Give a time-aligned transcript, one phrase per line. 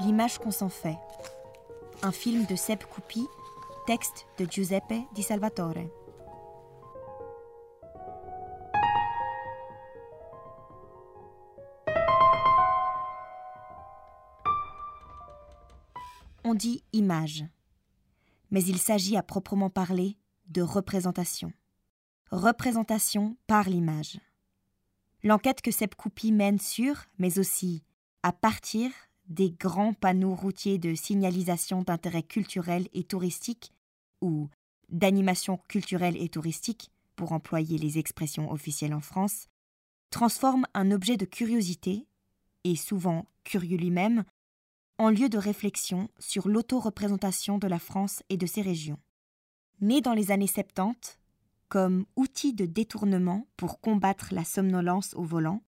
[0.00, 0.98] L'image qu'on s'en fait.
[2.02, 3.28] Un film de Seb Coupi,
[3.86, 5.88] texte de Giuseppe Di Salvatore.
[16.42, 17.44] On dit image,
[18.50, 21.52] mais il s'agit à proprement parler de représentation.
[22.32, 24.18] Représentation par l'image.
[25.22, 27.84] L'enquête que Seb Coupi mène sur, mais aussi
[28.24, 28.90] à partir
[29.26, 33.72] des grands panneaux routiers de signalisation d'intérêt culturel et touristique,
[34.20, 34.48] ou
[34.88, 39.46] d'animation culturelle et touristique, pour employer les expressions officielles en France,
[40.10, 42.06] transforme un objet de curiosité,
[42.64, 44.24] et souvent curieux lui-même,
[44.98, 48.98] en lieu de réflexion sur l'auto-représentation de la France et de ses régions.
[49.80, 51.18] Né dans les années 70,
[51.68, 55.62] comme outil de détournement pour combattre la somnolence au volant,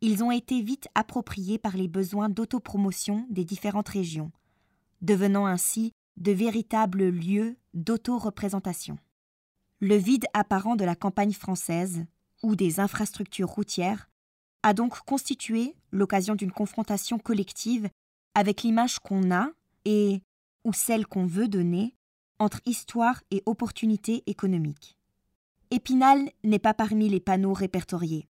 [0.00, 4.32] ils ont été vite appropriés par les besoins d'autopromotion des différentes régions,
[5.02, 8.98] devenant ainsi de véritables lieux d'auto-représentation.
[9.80, 12.04] Le vide apparent de la campagne française,
[12.42, 14.08] ou des infrastructures routières,
[14.62, 17.88] a donc constitué l'occasion d'une confrontation collective
[18.34, 19.48] avec l'image qu'on a
[19.84, 20.22] et
[20.64, 21.94] ou celle qu'on veut donner
[22.38, 24.96] entre histoire et opportunité économique.
[25.70, 28.28] Épinal n'est pas parmi les panneaux répertoriés,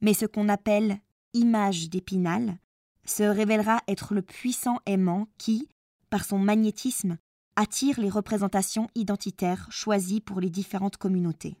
[0.00, 1.00] mais ce qu'on appelle
[1.36, 2.58] image d'Épinal
[3.04, 5.68] se révélera être le puissant aimant qui,
[6.10, 7.18] par son magnétisme,
[7.54, 11.56] attire les représentations identitaires choisies pour les différentes communautés.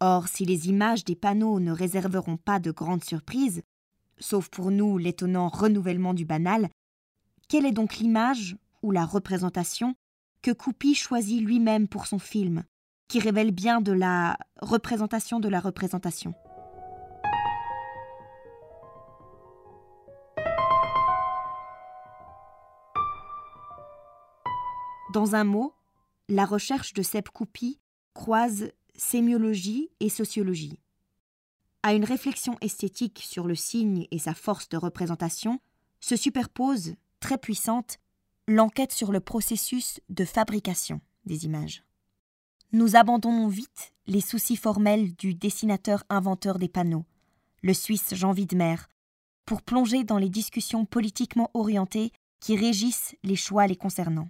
[0.00, 3.62] Or, si les images des panneaux ne réserveront pas de grandes surprises,
[4.18, 6.68] sauf pour nous l'étonnant renouvellement du banal,
[7.48, 9.94] quelle est donc l'image ou la représentation
[10.42, 12.64] que Coupi choisit lui-même pour son film,
[13.08, 16.34] qui révèle bien de la représentation de la représentation?
[25.12, 25.74] Dans un mot,
[26.28, 27.80] la recherche de Seb Coupi
[28.14, 30.78] croise sémiologie et sociologie.
[31.82, 35.58] À une réflexion esthétique sur le signe et sa force de représentation
[35.98, 37.98] se superpose très puissante
[38.46, 41.82] l'enquête sur le processus de fabrication des images.
[42.70, 47.04] Nous abandonnons vite les soucis formels du dessinateur-inventeur des panneaux,
[47.62, 48.76] le Suisse Jean Widmer,
[49.44, 54.28] pour plonger dans les discussions politiquement orientées qui régissent les choix les concernant.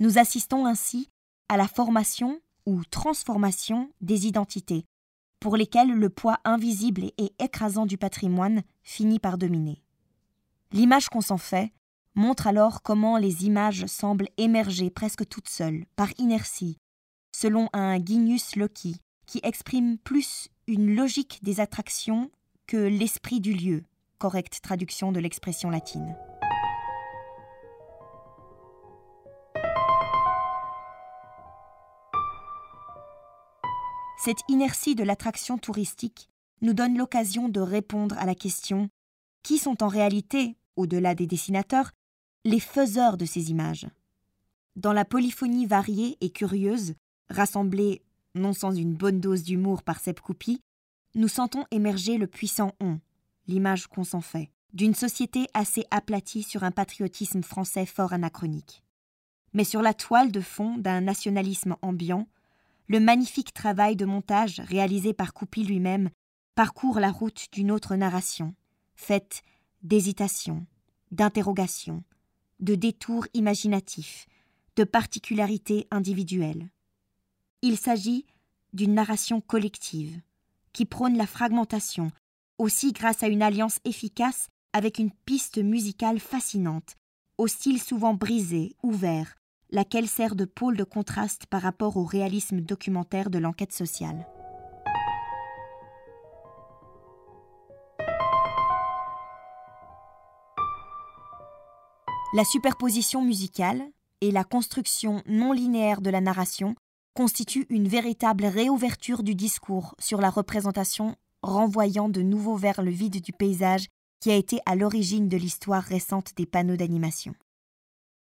[0.00, 1.10] Nous assistons ainsi
[1.48, 4.84] à la formation ou transformation des identités,
[5.40, 9.82] pour lesquelles le poids invisible et écrasant du patrimoine finit par dominer.
[10.72, 11.72] L'image qu'on s'en fait
[12.14, 16.78] montre alors comment les images semblent émerger presque toutes seules, par inertie,
[17.32, 22.30] selon un Guignus Loci, qui exprime plus une logique des attractions
[22.66, 23.84] que l'esprit du lieu,
[24.18, 26.16] correcte traduction de l'expression latine.
[34.28, 36.28] Cette inertie de l'attraction touristique
[36.60, 38.90] nous donne l'occasion de répondre à la question
[39.42, 41.92] qui sont en réalité, au-delà des dessinateurs,
[42.44, 43.86] les faiseurs de ces images?
[44.76, 46.92] Dans la polyphonie variée et curieuse,
[47.30, 48.02] rassemblée
[48.34, 50.60] non sans une bonne dose d'humour par Seb Coupi,
[51.14, 53.00] nous sentons émerger le puissant on,
[53.46, 58.82] l'image qu'on s'en fait, d'une société assez aplatie sur un patriotisme français fort anachronique.
[59.54, 62.28] Mais sur la toile de fond d'un nationalisme ambiant,
[62.88, 66.10] le magnifique travail de montage réalisé par Coupi lui-même
[66.54, 68.54] parcourt la route d'une autre narration,
[68.96, 69.42] faite
[69.82, 70.66] d'hésitation,
[71.12, 72.02] d'interrogation,
[72.60, 74.26] de détours imaginatifs,
[74.76, 76.68] de particularités individuelles.
[77.62, 78.24] Il s'agit
[78.72, 80.20] d'une narration collective,
[80.72, 82.10] qui prône la fragmentation,
[82.56, 86.96] aussi grâce à une alliance efficace avec une piste musicale fascinante,
[87.36, 89.36] au style souvent brisé, ouvert,
[89.70, 94.26] laquelle sert de pôle de contraste par rapport au réalisme documentaire de l'enquête sociale.
[102.34, 103.82] La superposition musicale
[104.20, 106.74] et la construction non linéaire de la narration
[107.14, 113.22] constituent une véritable réouverture du discours sur la représentation renvoyant de nouveau vers le vide
[113.22, 113.86] du paysage
[114.20, 117.34] qui a été à l'origine de l'histoire récente des panneaux d'animation.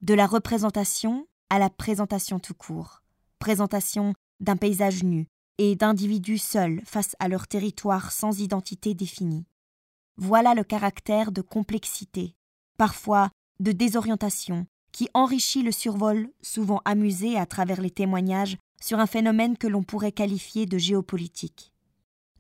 [0.03, 3.03] De la représentation à la présentation tout court,
[3.39, 5.27] présentation d'un paysage nu
[5.59, 9.47] et d'individus seuls face à leur territoire sans identité définie.
[10.17, 12.35] Voilà le caractère de complexité,
[12.77, 19.07] parfois de désorientation qui enrichit le survol, souvent amusé à travers les témoignages, sur un
[19.07, 21.73] phénomène que l'on pourrait qualifier de géopolitique.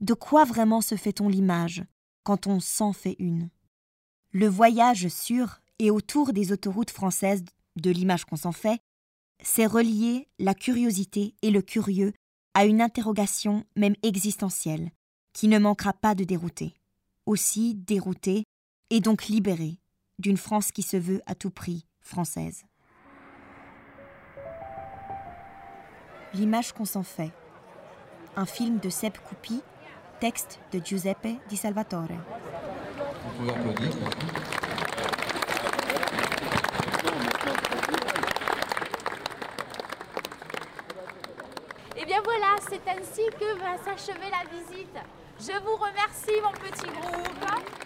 [0.00, 1.84] De quoi vraiment se fait-on l'image
[2.22, 3.50] quand on s'en fait une?
[4.32, 7.44] Le voyage sur et autour des autoroutes françaises
[7.76, 8.80] de l'image qu'on s'en fait,
[9.42, 12.12] c'est relier la curiosité et le curieux
[12.54, 14.90] à une interrogation même existentielle,
[15.32, 16.74] qui ne manquera pas de dérouter.
[17.26, 18.44] Aussi dérouter
[18.90, 19.78] et donc libérée
[20.18, 22.64] d'une France qui se veut à tout prix française.
[26.34, 27.32] L'image qu'on s'en fait.
[28.36, 29.60] Un film de Seb Coupi,
[30.20, 32.08] texte de Giuseppe Di Salvatore.
[41.98, 44.98] Et bien voilà, c'est ainsi que va s'achever la visite.
[45.40, 47.85] Je vous remercie mon petit groupe.